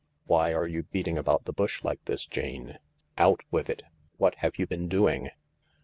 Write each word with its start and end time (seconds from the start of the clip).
Why 0.25 0.51
are 0.51 0.65
you 0.65 0.81
beating 0.81 1.15
about 1.19 1.45
the 1.45 1.53
bush 1.53 1.83
like 1.83 2.03
this, 2.05 2.25
Jane? 2.25 2.79
Out 3.19 3.41
with 3.51 3.69
it 3.69 3.83
1 3.83 3.91
What 4.17 4.35
have 4.39 4.57
you 4.57 4.65
been 4.65 4.87
doing 4.89 5.29